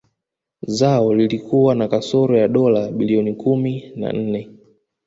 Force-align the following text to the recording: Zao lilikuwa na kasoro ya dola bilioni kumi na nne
Zao 0.67 1.13
lilikuwa 1.13 1.75
na 1.75 1.87
kasoro 1.87 2.37
ya 2.37 2.47
dola 2.47 2.91
bilioni 2.91 3.33
kumi 3.33 3.91
na 3.95 4.11
nne 4.13 4.49